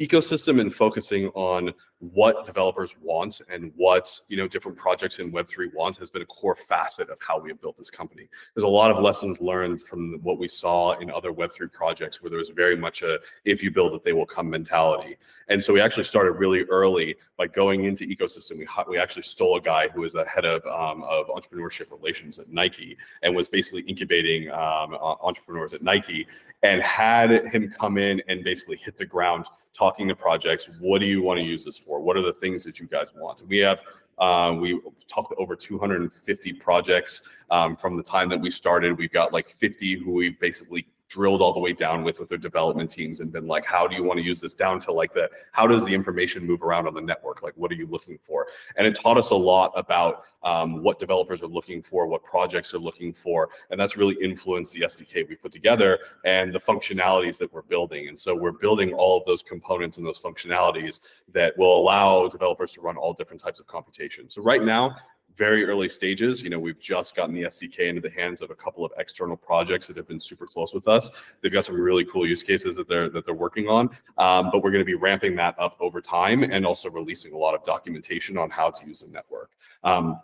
[0.00, 1.72] ecosystem and focusing on
[2.12, 6.26] what developers want and what you know different projects in web3 want has been a
[6.26, 8.28] core facet of how we have built this company.
[8.54, 12.30] There's a lot of lessons learned from what we saw in other web3 projects where
[12.30, 15.16] there was very much a if you build it they will come mentality.
[15.48, 18.58] And so we actually started really early by going into ecosystem.
[18.58, 22.38] We, we actually stole a guy who was the head of, um, of entrepreneurship relations
[22.38, 26.26] at nike and was basically incubating um, entrepreneurs at nike
[26.62, 30.68] and had him come in and basically hit the ground talking to projects.
[30.80, 33.12] What do you want to use this for what are the things that you guys
[33.14, 33.42] want?
[33.48, 33.82] We have
[34.18, 38.96] uh, we talked to over 250 projects um, from the time that we started.
[38.96, 42.38] We've got like 50 who we basically drilled all the way down with with their
[42.38, 45.14] development teams and been like how do you want to use this down to like
[45.14, 47.40] the how does the information move around on the network?
[47.40, 48.48] Like what are you looking for?
[48.76, 52.74] And it taught us a lot about um, what developers are looking for what projects
[52.74, 57.38] are looking for and that's really influenced the sdk we put together and the functionalities
[57.38, 58.08] that we're building.
[58.08, 61.00] And so we're building all of those components and those functionalities
[61.32, 64.28] that will allow developers to run all different types of computation.
[64.28, 64.96] So right now
[65.36, 66.42] very early stages.
[66.42, 69.36] You know, we've just gotten the SDK into the hands of a couple of external
[69.36, 71.10] projects that have been super close with us.
[71.40, 73.90] They've got some really cool use cases that they're that they're working on.
[74.18, 77.38] Um, but we're going to be ramping that up over time and also releasing a
[77.38, 79.50] lot of documentation on how to use the network.
[79.82, 80.20] Um,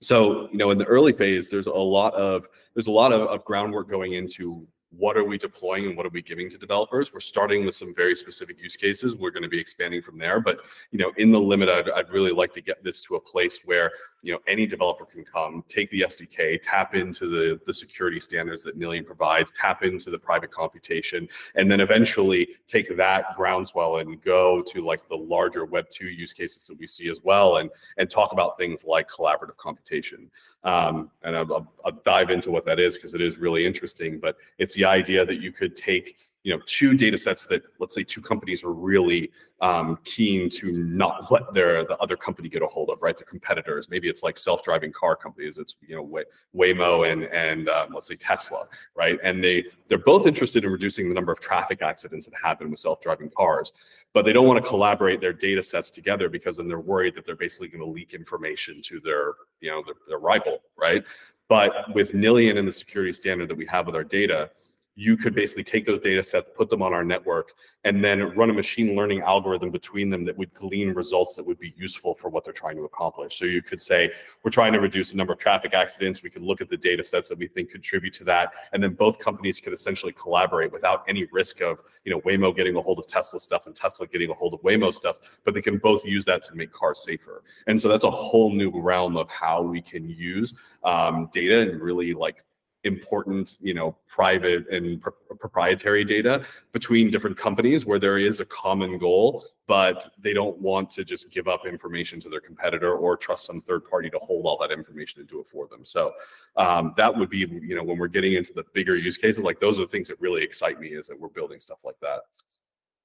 [0.00, 3.22] so, you know, in the early phase, there's a lot of there's a lot of,
[3.28, 7.12] of groundwork going into what are we deploying and what are we giving to developers?
[7.12, 9.14] We're starting with some very specific use cases.
[9.14, 10.40] We're going to be expanding from there.
[10.40, 13.20] But you know in the limit I'd, I'd, really like to get this to a
[13.20, 13.90] place where
[14.22, 18.64] you know any developer can come take the sdk tap into the the security standards
[18.64, 24.20] that Nillion provides tap into the private computation and then eventually take that groundswell and
[24.22, 27.70] go to like the larger web 2 use cases that we see as well and
[27.98, 30.30] and talk about things like collaborative computation
[30.64, 34.18] um, and I'll, I'll, dive into what that is because it is really interesting.
[34.18, 37.94] But it's the idea that you could take you know two data sets that let's
[37.94, 42.62] say two companies are really um, keen to not let their the other company get
[42.62, 43.16] a hold of right?
[43.16, 43.88] The competitors.
[43.88, 45.58] Maybe it's like self-driving car companies.
[45.58, 48.66] It's you know Way, waymo and and um, let's say tesla
[48.96, 49.18] right?
[49.22, 52.80] And they they're both interested in reducing the number of traffic accidents that happen with
[52.80, 53.72] self-driving cars
[54.18, 57.24] but they don't want to collaborate their data sets together because then they're worried that
[57.24, 61.04] they're basically going to leak information to their you know their, their rival right?
[61.46, 64.50] But with Nillion and the security standard that we have with our data
[64.98, 67.52] you could basically take those data sets, put them on our network,
[67.84, 71.60] and then run a machine learning algorithm between them that would glean results that would
[71.60, 73.38] be useful for what they're trying to accomplish.
[73.38, 74.10] So you could say,
[74.42, 76.24] we're trying to reduce the number of traffic accidents.
[76.24, 78.50] We could look at the data sets that we think contribute to that.
[78.72, 82.74] And then both companies could essentially collaborate without any risk of, you know, Waymo getting
[82.74, 85.62] a hold of Tesla stuff and Tesla getting a hold of Waymo stuff, but they
[85.62, 87.44] can both use that to make cars safer.
[87.68, 91.80] And so that's a whole new realm of how we can use um, data and
[91.80, 92.42] really like
[92.84, 98.44] important, you know, private and pr- proprietary data between different companies where there is a
[98.44, 103.16] common goal, but they don't want to just give up information to their competitor or
[103.16, 105.84] trust some third party to hold all that information and do it for them.
[105.84, 106.12] So
[106.56, 109.60] um, that would be, you know, when we're getting into the bigger use cases, like
[109.60, 112.20] those are the things that really excite me is that we're building stuff like that.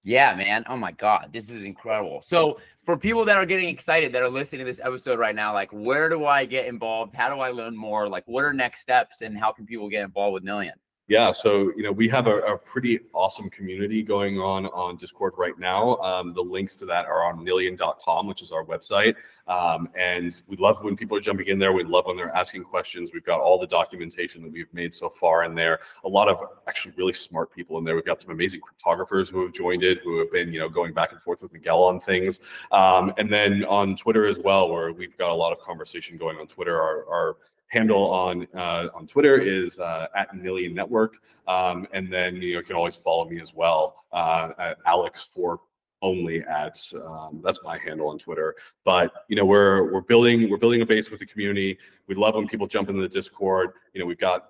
[0.03, 0.65] Yeah, man.
[0.67, 1.29] Oh my God.
[1.31, 2.21] This is incredible.
[2.21, 5.53] So, for people that are getting excited that are listening to this episode right now,
[5.53, 7.15] like, where do I get involved?
[7.15, 8.09] How do I learn more?
[8.09, 10.73] Like, what are next steps and how can people get involved with Nillion?
[11.09, 15.33] Yeah, so you know we have a, a, pretty awesome community going on on Discord
[15.37, 15.97] right now.
[15.97, 19.15] Um, the links to that are on nillion.com, which is our website.
[19.45, 21.73] Um, and we love when people are jumping in there.
[21.73, 23.11] We love when they're asking questions.
[23.13, 25.81] We've got all the documentation that we've made so far in there.
[26.05, 27.95] A lot of actually really smart people in there.
[27.95, 30.93] We've got some amazing cryptographers who have joined it, who have been you know going
[30.93, 32.39] back and forth with Miguel on things.
[32.71, 36.37] Um, and then on Twitter as well, where we've got a lot of conversation going
[36.37, 36.81] on Twitter.
[36.81, 37.37] Our, our
[37.73, 41.15] handle on uh, on Twitter is uh, at Nillion Network,
[41.47, 45.59] um, and then you, know, can always follow me as well uh, at Alex for
[46.03, 48.55] only at um, that's my handle on Twitter.
[48.83, 51.77] But you know we're we're building we're building a base with the community.
[52.07, 53.71] We love when people jump into the Discord.
[53.93, 54.49] You know we've got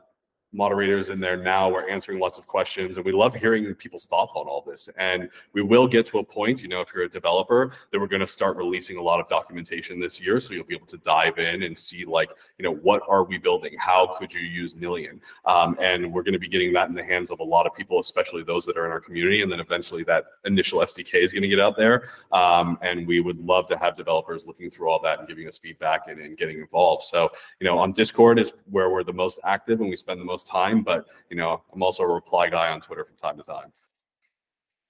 [0.54, 1.70] moderators in there now.
[1.70, 4.88] We're answering lots of questions and we love hearing people's thoughts on all this.
[4.98, 8.08] And we will get to a point, you know, if you're a developer, that we're
[8.08, 10.40] going to start releasing a lot of documentation this year.
[10.40, 13.38] So you'll be able to dive in and see like, you know, what are we
[13.38, 13.74] building?
[13.80, 15.20] How could you use Nillion?
[15.46, 17.74] Um, and we're going to be getting that in the hands of a lot of
[17.74, 19.42] people, especially those that are in our community.
[19.42, 22.10] And then eventually that initial SDK is going to get out there.
[22.32, 25.58] Um, and we would love to have developers looking through all that and giving us
[25.58, 27.04] feedback and, and getting involved.
[27.04, 30.26] So, you know, on Discord is where we're the most active and we spend the
[30.26, 33.44] most time, but you know, I'm also a reply guy on Twitter from time to
[33.44, 33.72] time.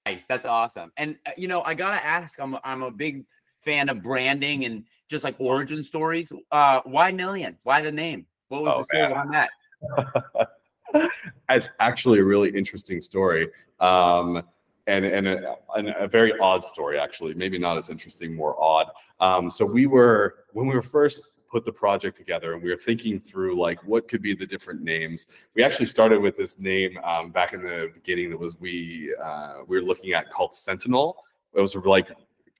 [0.05, 0.91] Nice, that's awesome.
[0.97, 3.25] And uh, you know, I gotta ask, I'm I'm a big
[3.59, 6.31] fan of branding and just like origin stories.
[6.51, 7.55] Uh, why Nillion?
[7.63, 8.25] Why the name?
[8.49, 10.49] What was oh, the story behind that?
[11.49, 13.49] it's actually a really interesting story.
[13.79, 14.43] Um,
[14.87, 18.87] and and a, and a, very odd story actually maybe not as interesting more odd
[19.21, 22.77] um, so we were when we were first put the project together and we were
[22.77, 25.27] thinking through like what could be the different names.
[25.53, 29.59] We actually started with this name um, back in the beginning that was we uh,
[29.67, 31.17] we were looking at called sentinel.
[31.53, 32.09] It was like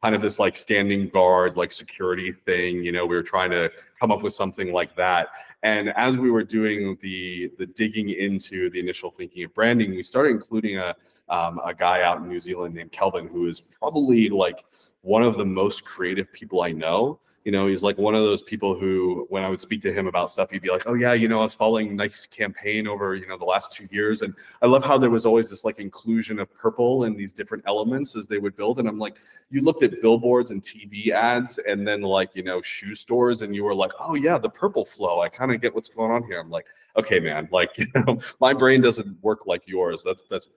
[0.03, 3.71] kind of this like standing guard like security thing you know we were trying to
[3.99, 5.29] come up with something like that.
[5.63, 10.03] And as we were doing the the digging into the initial thinking of branding we
[10.03, 10.95] started including a
[11.29, 14.65] um, a guy out in new zealand named kelvin who is probably like
[15.01, 18.41] one of the most creative people i know you know, he's like one of those
[18.41, 21.13] people who, when I would speak to him about stuff, he'd be like, "Oh yeah,
[21.13, 24.33] you know, I was following Nike's campaign over, you know, the last two years, and
[24.61, 28.15] I love how there was always this like inclusion of purple and these different elements
[28.15, 29.17] as they would build." And I'm like,
[29.49, 33.53] you looked at billboards and TV ads, and then like you know shoe stores, and
[33.53, 35.19] you were like, "Oh yeah, the purple flow.
[35.19, 38.19] I kind of get what's going on here." I'm like, "Okay, man, like you know,
[38.39, 40.01] my brain doesn't work like yours.
[40.03, 40.47] That's that's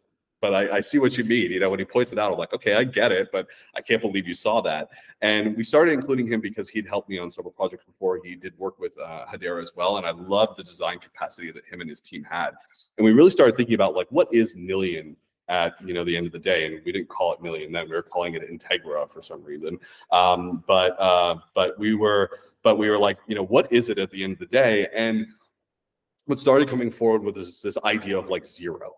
[0.41, 1.51] but I, I, see what you mean.
[1.51, 3.81] You know, when he points it out, I'm like, okay, I get it, but I
[3.81, 4.89] can't believe you saw that.
[5.23, 8.21] And we started including him because he'd helped me on several projects before.
[8.23, 11.81] He did work with uh, as well, and I love the design capacity that him
[11.81, 12.51] and his team had.
[12.99, 15.17] And we really started thinking about like, what is Nillion
[15.49, 16.67] at you know the end of the day?
[16.67, 19.79] And we didn't call it Nillion then; we were calling it Integra for some reason.
[20.11, 22.31] Um, but uh, but we were
[22.63, 24.89] but we were like, you know, what is it at the end of the day?
[24.93, 25.27] And
[26.25, 28.97] what started coming forward with this, this idea of like zero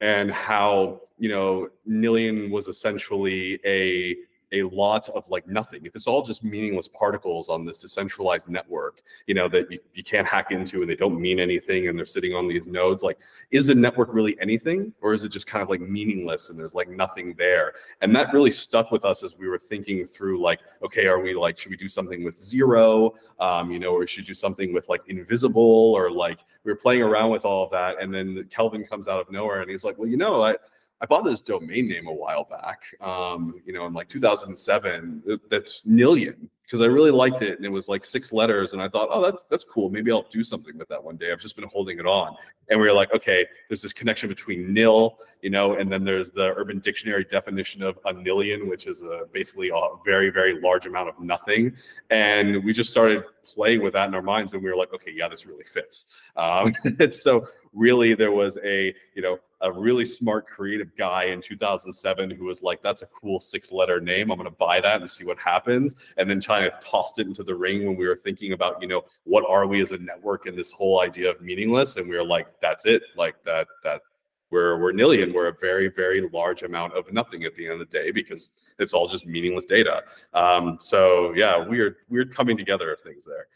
[0.00, 4.16] and how you know Nillion was essentially a
[4.52, 5.84] a lot of like nothing.
[5.84, 10.02] If it's all just meaningless particles on this decentralized network, you know, that you, you
[10.02, 13.18] can't hack into and they don't mean anything and they're sitting on these nodes, like,
[13.50, 14.92] is a network really anything?
[15.00, 17.74] Or is it just kind of like meaningless and there's like nothing there?
[18.00, 21.34] And that really stuck with us as we were thinking through like, okay, are we
[21.34, 23.14] like, should we do something with zero?
[23.38, 27.02] Um, you know, or should do something with like invisible or like we were playing
[27.02, 28.00] around with all of that.
[28.00, 30.56] And then Kelvin comes out of nowhere and he's like, well, you know, I
[31.02, 35.22] I bought this domain name a while back, um, you know, in like 2007.
[35.48, 38.88] That's Nillion because I really liked it, and it was like six letters, and I
[38.88, 39.90] thought, oh, that's that's cool.
[39.90, 41.32] Maybe I'll do something with that one day.
[41.32, 42.36] I've just been holding it on,
[42.68, 46.30] and we were like, okay, there's this connection between nil, you know, and then there's
[46.30, 50.86] the Urban Dictionary definition of a nillion, which is a, basically a very very large
[50.86, 51.74] amount of nothing,
[52.10, 55.12] and we just started playing with that in our minds, and we were like, okay,
[55.14, 56.12] yeah, this really fits.
[56.36, 61.40] Um, and so really, there was a you know a really smart creative guy in
[61.40, 64.30] 2007 who was like that's a cool six letter name.
[64.30, 65.96] I'm going to buy that and see what happens.
[66.16, 69.04] And then of tossed it into the ring when we were thinking about you know
[69.24, 71.96] what are we as a network and this whole idea of meaningless?
[71.96, 73.02] And we were like that's it.
[73.16, 74.02] Like that that
[74.50, 77.78] we're we're nillion we're a very very large amount of nothing at the end of
[77.78, 80.02] the day because it's all just meaningless data
[80.34, 83.46] um, so yeah weird weird coming together of things there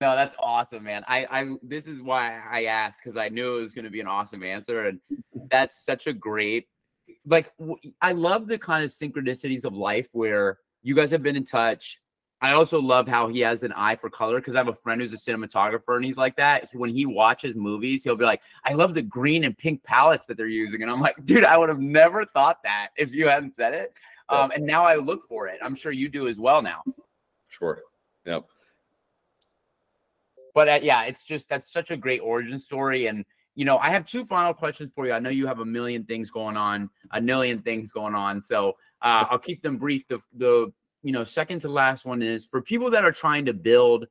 [0.00, 1.04] no, that's awesome, man.
[1.08, 4.00] I, I this is why I asked because I knew it was going to be
[4.00, 5.00] an awesome answer, and
[5.50, 6.68] that's such a great.
[7.26, 7.52] Like,
[8.00, 12.00] I love the kind of synchronicities of life where you guys have been in touch.
[12.40, 15.00] I also love how he has an eye for color because I have a friend
[15.00, 16.68] who's a cinematographer and he's like that.
[16.72, 20.36] When he watches movies, he'll be like, I love the green and pink palettes that
[20.36, 20.82] they're using.
[20.82, 23.92] And I'm like, dude, I would have never thought that if you hadn't said it.
[24.28, 25.58] Um, and now I look for it.
[25.62, 26.82] I'm sure you do as well now.
[27.48, 27.80] Sure.
[28.24, 28.44] Yep
[30.58, 33.06] but uh, yeah, it's just that's such a great origin story.
[33.06, 33.24] And
[33.54, 35.12] you know, I have two final questions for you.
[35.12, 38.42] I know you have a million things going on, a million things going on.
[38.42, 38.70] So
[39.00, 40.08] uh, I'll keep them brief.
[40.08, 43.52] The the you know second to last one is for people that are trying to
[43.52, 44.06] build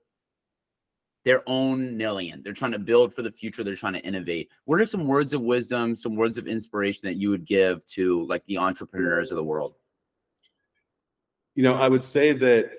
[1.26, 2.41] their own Nillion.
[2.41, 3.62] They're trying to build for the future.
[3.63, 4.50] They're trying to innovate.
[4.63, 8.26] What are some words of wisdom, some words of inspiration that you would give to
[8.28, 9.76] like the entrepreneurs of the world?
[11.56, 12.71] You know, I would say that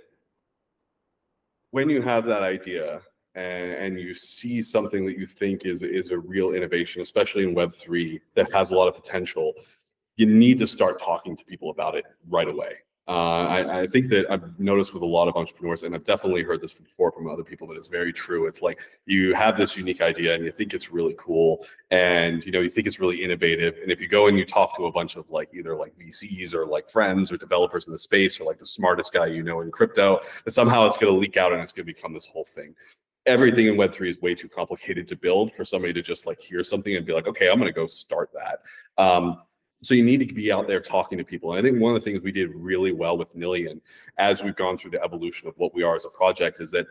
[1.72, 3.02] when you have that idea,
[3.34, 7.54] and, and you see something that you think is, is a real innovation, especially in
[7.54, 9.52] Web3 that has a lot of potential,
[10.16, 12.74] you need to start talking to people about it right away.
[13.08, 16.42] Uh, I, I, think that I've noticed with a lot of entrepreneurs, and I've definitely
[16.42, 18.46] heard this before from other people, but it's very true.
[18.46, 22.52] It's like you have this unique idea and you think it's really cool, and you
[22.52, 24.92] know you think it's really innovative, and if you go and you talk to a
[24.92, 28.44] bunch of like either like VCs or like friends or developers in the space or
[28.44, 31.54] like the smartest guy you know in crypto, and somehow it's going to leak out
[31.54, 32.74] and it's going to become this whole thing.
[33.24, 36.62] Everything in web3 is way too complicated to build for somebody to just like hear
[36.62, 38.60] something and be like okay i'm going to go start that.
[39.02, 39.38] Um,
[39.82, 41.52] so you need to be out there talking to people.
[41.52, 43.80] And I think one of the things we did really well with Nillion
[44.18, 46.86] as we've gone through the evolution of what we are as a project is that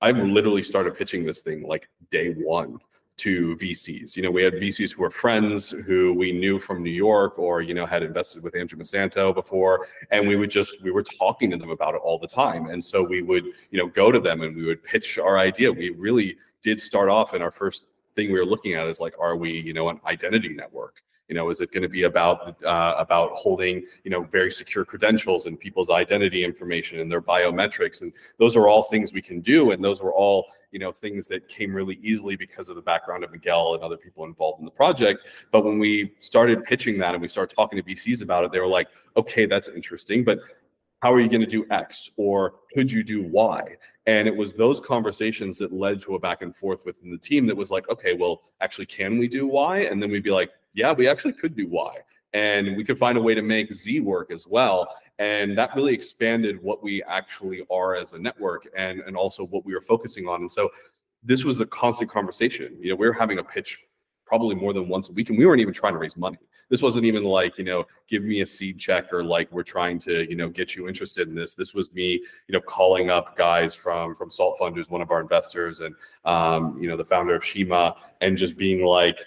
[0.00, 2.78] I literally started pitching this thing like day one
[3.18, 4.16] to VCs.
[4.16, 7.62] You know, we had VCs who were friends who we knew from New York or,
[7.62, 9.88] you know, had invested with Andrew Masanto before.
[10.12, 12.68] And we would just, we were talking to them about it all the time.
[12.68, 15.72] And so we would, you know, go to them and we would pitch our idea.
[15.72, 19.14] We really did start off in our first thing we were looking at is like,
[19.18, 21.02] are we, you know, an identity network?
[21.28, 24.84] You know, is it going to be about uh, about holding you know very secure
[24.84, 28.00] credentials and people's identity information and their biometrics?
[28.00, 31.26] And those are all things we can do, and those were all you know things
[31.28, 34.64] that came really easily because of the background of Miguel and other people involved in
[34.64, 35.26] the project.
[35.52, 38.60] But when we started pitching that and we started talking to VCs about it, they
[38.60, 40.38] were like, okay, that's interesting, but
[41.00, 43.76] how are you going to do X or could you do Y?
[44.06, 47.46] And it was those conversations that led to a back and forth within the team
[47.46, 49.80] that was like, okay, well, actually, can we do Y?
[49.80, 51.96] And then we'd be like, yeah, we actually could do Y.
[52.34, 54.94] And we could find a way to make Z work as well.
[55.18, 59.64] And that really expanded what we actually are as a network and, and also what
[59.64, 60.40] we were focusing on.
[60.40, 60.68] And so
[61.22, 62.76] this was a constant conversation.
[62.80, 63.80] You know, we were having a pitch
[64.26, 66.36] probably more than once a week, and we weren't even trying to raise money.
[66.68, 69.98] This wasn't even like, you know, give me a seed check or like we're trying
[70.00, 71.54] to, you know, get you interested in this.
[71.54, 72.12] This was me,
[72.46, 75.94] you know, calling up guys from from Salt Fund, who's one of our investors, and
[76.26, 79.18] um, you know, the founder of Shima, and just being like,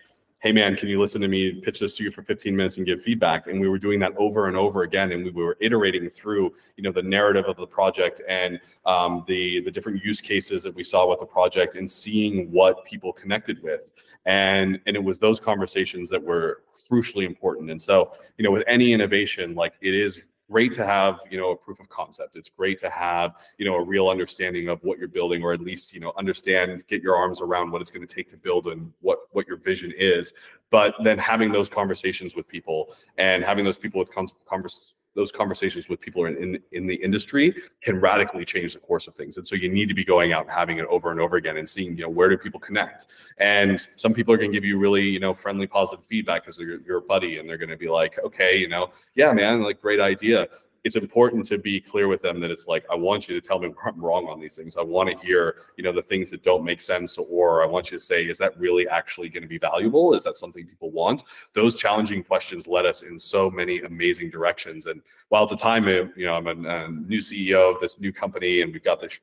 [0.42, 2.86] hey man, can you listen to me pitch this to you for 15 minutes and
[2.86, 3.46] give feedback?
[3.46, 6.84] And we were doing that over and over again, and we were iterating through, you
[6.84, 10.84] know, the narrative of the project and um, the the different use cases that we
[10.84, 13.94] saw with the project, and seeing what people connected with.
[14.26, 17.70] And and it was those conversations that were crucially important.
[17.70, 21.52] And so, you know, with any innovation, like it is great to have you know
[21.52, 22.36] a proof of concept.
[22.36, 25.62] It's great to have you know a real understanding of what you're building or at
[25.62, 28.68] least you know understand get your arms around what it's going to take to build
[28.68, 30.34] and what what your vision is.
[30.70, 34.12] But then having those conversations with people and having those people with
[34.46, 39.08] converse those conversations with people in, in, in the industry can radically change the course
[39.08, 39.38] of things.
[39.38, 41.58] And so you need to be going out and having it over and over again
[41.58, 43.08] and seeing, you know, where do people connect?
[43.38, 46.58] And some people are going to give you really, you know, friendly, positive feedback because
[46.58, 49.82] you're your buddy and they're going to be like, okay, you know, yeah, man, like
[49.82, 50.48] great idea
[50.84, 53.60] it's important to be clear with them that it's like I want you to tell
[53.60, 54.78] me where I'm wrong on these things.
[54.78, 57.92] I want to hear, you know, the things that don't make sense, or I want
[57.92, 60.14] you to say, is that really actually going to be valuable?
[60.14, 61.24] Is that something people want?
[61.54, 64.86] Those challenging questions led us in so many amazing directions.
[64.86, 68.12] And while at the time, you know, I'm a, a new CEO of this new
[68.12, 69.20] company, and we've got this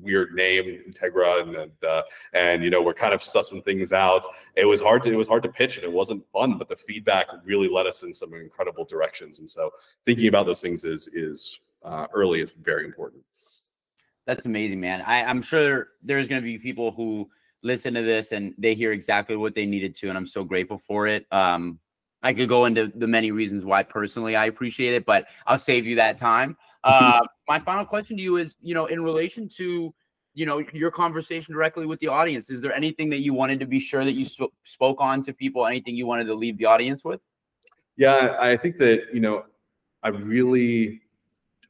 [0.00, 4.26] weird name integra and and, uh, and you know we're kind of sussing things out.
[4.56, 6.76] It was hard to it was hard to pitch and it wasn't fun but the
[6.76, 9.38] feedback really led us in some incredible directions.
[9.38, 9.70] And so
[10.04, 13.22] thinking about those things is is uh, early is very important.
[14.26, 15.02] That's amazing man.
[15.02, 17.28] I, i'm sure there's going to be people who
[17.62, 20.78] listen to this and they hear exactly what they needed to and i'm so grateful
[20.78, 21.26] for it.
[21.32, 21.78] Um
[22.22, 25.86] I could go into the many reasons why personally I appreciate it, but I'll save
[25.86, 26.56] you that time.
[26.86, 29.92] Uh, my final question to you is, you know, in relation to,
[30.34, 33.66] you know, your conversation directly with the audience, is there anything that you wanted to
[33.66, 35.66] be sure that you sp- spoke on to people?
[35.66, 37.20] Anything you wanted to leave the audience with?
[37.96, 39.44] Yeah, I think that you know,
[40.02, 41.00] I really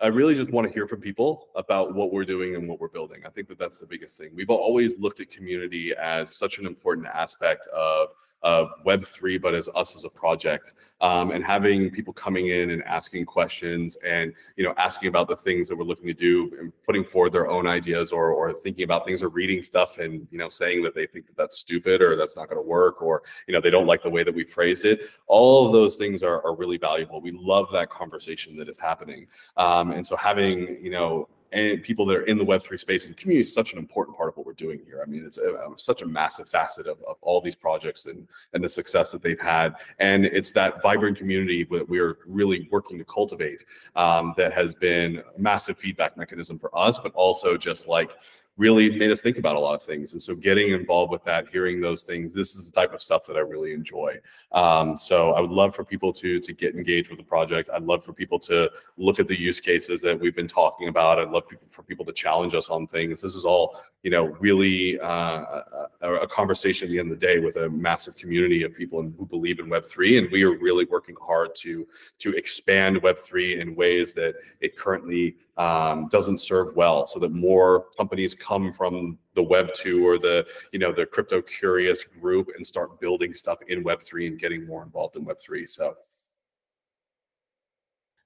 [0.00, 2.88] I really just want to hear from people about what we're doing and what we're
[2.88, 3.22] building.
[3.24, 4.30] I think that that's the biggest thing.
[4.34, 8.08] We've always looked at community as such an important aspect of
[8.46, 12.82] of Web3, but as us as a project, um, and having people coming in and
[12.84, 16.72] asking questions and you know asking about the things that we're looking to do and
[16.84, 20.38] putting forward their own ideas or or thinking about things or reading stuff and you
[20.38, 23.20] know saying that they think that that's stupid or that's not going to work or
[23.48, 25.10] you know they don't like the way that we phrased it.
[25.26, 27.20] All of those things are, are really valuable.
[27.20, 29.26] We love that conversation that is happening,
[29.56, 33.16] um, and so having you know and people that are in the Web3 space and
[33.16, 35.00] community is such an important part of what we're doing here.
[35.02, 38.26] I mean, it's a, a, such a massive facet of, of all these projects and,
[38.52, 39.74] and the success that they've had.
[39.98, 45.22] And it's that vibrant community that we're really working to cultivate um, that has been
[45.36, 48.16] a massive feedback mechanism for us, but also just like
[48.56, 50.12] really made us think about a lot of things.
[50.12, 53.26] And so getting involved with that, hearing those things, this is the type of stuff
[53.26, 54.18] that I really enjoy.
[54.52, 57.68] Um, so I would love for people to to get engaged with the project.
[57.72, 61.18] I'd love for people to look at the use cases that we've been talking about.
[61.18, 63.20] I'd love for people to challenge us on things.
[63.20, 65.62] This is all, you know, really uh,
[66.00, 69.02] a, a, conversation at the end of the day with a massive community of people
[69.02, 70.18] who believe in Web3.
[70.18, 71.86] And we are really working hard to
[72.20, 77.86] to expand Web3 in ways that it currently um, doesn't serve well so that more
[77.96, 82.66] companies come from the web 2 or the you know the crypto curious group and
[82.66, 85.94] start building stuff in web 3 and getting more involved in web 3 so.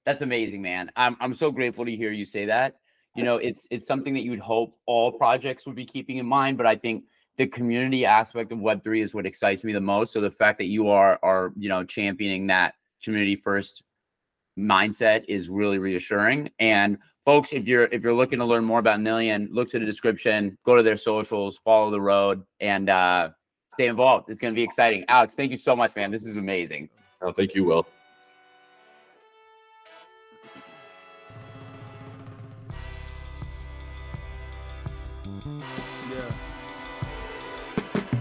[0.03, 0.91] That's amazing man.
[0.95, 2.77] I'm, I'm so grateful to hear you say that.
[3.15, 6.57] You know it's it's something that you'd hope all projects would be keeping in mind
[6.57, 7.03] but i think
[7.37, 10.13] the community aspect of web3 is what excites me the most.
[10.13, 13.83] So the fact that you are are you know championing that community first
[14.61, 16.49] mindset is really reassuring.
[16.59, 19.85] And folks, if you're if you're looking to learn more about Nillion, look to the
[19.85, 23.29] description, go to their socials, follow the road, and uh,
[23.67, 24.29] stay involved.
[24.29, 25.05] It's going to be exciting.
[25.07, 26.11] Alex, thank you so much, man.
[26.11, 26.89] This is amazing.
[27.21, 27.87] Oh, thank you, Will.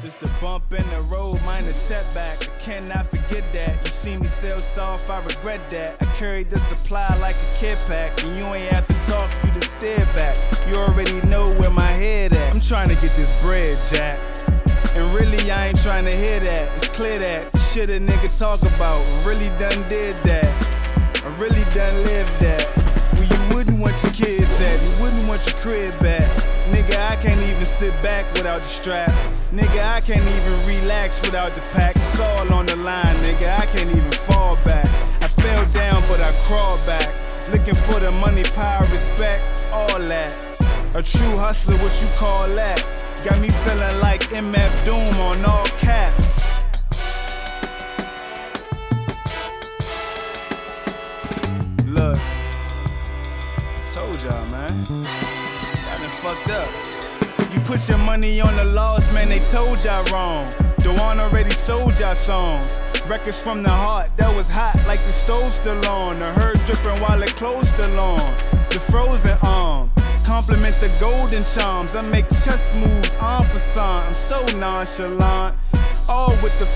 [0.03, 2.41] Just a bump in the road, minor setback.
[2.41, 3.85] I cannot forget that.
[3.85, 6.01] You see me sell soft, I regret that.
[6.01, 8.23] I carry the supply like a kid pack.
[8.25, 10.39] And you ain't have to talk, you just stare back.
[10.69, 12.51] You already know where my head at.
[12.51, 14.19] I'm trying to get this bread, Jack.
[14.95, 16.75] And really, I ain't trying to hear that.
[16.77, 20.47] It's clear that the shit a nigga talk about really done did that.
[21.23, 22.63] I really done lived that.
[23.13, 26.50] Where you wouldn't want your kids at, you wouldn't want your crib back.
[26.71, 29.11] Nigga, I can't even sit back without the strap.
[29.53, 31.97] Nigga, I can't even relax without the pack.
[31.97, 33.59] It's all on the line, nigga.
[33.59, 34.87] I can't even fall back.
[35.21, 37.09] I fell down, but I crawled back.
[37.51, 39.43] Looking for the money, power, respect,
[39.73, 40.33] all that.
[40.95, 42.79] A true hustler, what you call that?
[43.25, 46.30] Got me feeling like MF Doom on all caps.
[56.21, 56.69] Fucked up.
[57.53, 60.47] You put your money on the laws, man, they told y'all wrong.
[60.81, 62.79] Dewan already sold y'all songs.
[63.09, 66.19] Records from the heart that was hot like the stove still on.
[66.19, 68.35] The herd dripping while it closed still on.
[68.69, 69.91] The frozen arm.
[70.25, 71.97] Compliment the golden charms.
[71.97, 74.07] I make chess moves en passant.
[74.09, 75.57] I'm so nonchalant.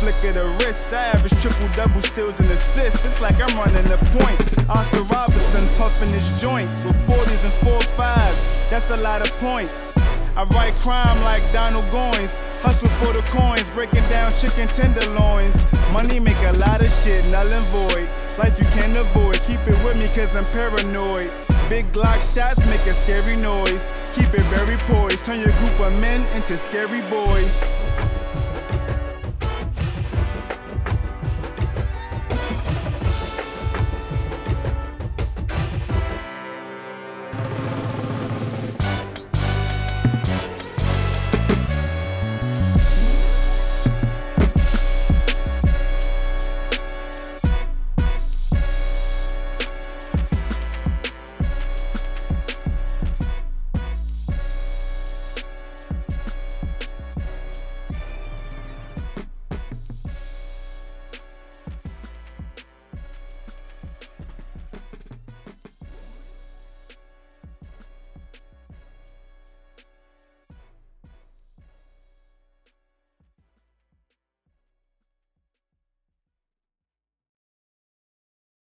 [0.05, 0.93] Flick of the wrist.
[0.93, 3.07] Average triple double steals and assists.
[3.07, 4.69] It's like I'm running the point.
[4.69, 8.69] Oscar Robertson puffing his joint with 40s and 4 5s.
[8.69, 9.97] That's a lot of points.
[10.37, 12.41] I write crime like Donald Goines.
[12.61, 15.65] Hustle for the coins, breaking down chicken tenderloins.
[15.91, 18.07] Money make a lot of shit null and void.
[18.37, 19.41] Life you can't avoid.
[19.47, 21.31] Keep it with me cause I'm paranoid.
[21.71, 23.89] Big Glock shots make a scary noise.
[24.15, 25.25] Keep it very poised.
[25.25, 27.75] Turn your group of men into scary boys.